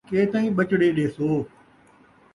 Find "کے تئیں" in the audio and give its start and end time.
0.09-0.51